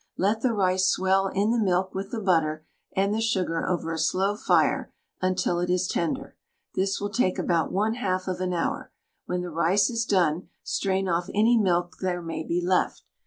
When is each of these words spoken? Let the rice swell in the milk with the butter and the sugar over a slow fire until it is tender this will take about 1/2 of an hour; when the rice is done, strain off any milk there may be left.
Let 0.17 0.41
the 0.41 0.51
rice 0.53 0.87
swell 0.87 1.27
in 1.27 1.51
the 1.51 1.59
milk 1.59 1.93
with 1.93 2.09
the 2.09 2.19
butter 2.19 2.65
and 2.95 3.13
the 3.13 3.21
sugar 3.21 3.67
over 3.69 3.93
a 3.93 3.99
slow 3.99 4.35
fire 4.35 4.91
until 5.21 5.59
it 5.59 5.69
is 5.69 5.87
tender 5.87 6.35
this 6.73 6.99
will 6.99 7.11
take 7.11 7.37
about 7.37 7.71
1/2 7.71 8.27
of 8.27 8.41
an 8.41 8.51
hour; 8.51 8.91
when 9.27 9.41
the 9.41 9.51
rice 9.51 9.91
is 9.91 10.05
done, 10.05 10.49
strain 10.63 11.07
off 11.07 11.29
any 11.35 11.55
milk 11.55 11.97
there 12.01 12.23
may 12.23 12.41
be 12.43 12.65
left. 12.65 13.03